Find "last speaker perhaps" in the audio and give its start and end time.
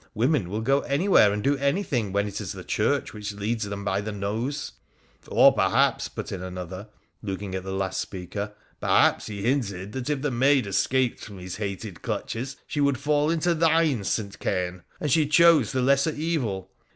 7.71-9.27